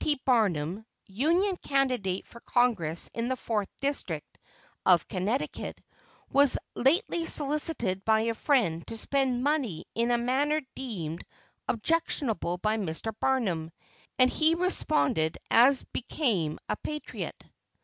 T. 0.03 0.19
Barnum, 0.25 0.83
Union 1.05 1.55
candidate 1.57 2.25
for 2.25 2.39
Congress 2.39 3.07
in 3.13 3.27
the 3.27 3.35
Fourth 3.35 3.69
District 3.81 4.27
of 4.83 5.07
Connecticut, 5.07 5.79
was 6.31 6.57
lately 6.73 7.27
solicited 7.27 8.03
by 8.03 8.21
a 8.21 8.33
friend 8.33 8.87
to 8.87 8.97
spend 8.97 9.43
money 9.43 9.85
in 9.93 10.09
a 10.09 10.17
manner 10.17 10.61
deemed 10.73 11.23
objectionable 11.67 12.57
by 12.57 12.77
Mr. 12.77 13.13
Barnum, 13.19 13.69
and 14.17 14.27
he 14.31 14.55
responded 14.55 15.37
as 15.51 15.83
became 15.83 16.57
a 16.67 16.75
patriot. 16.77 17.39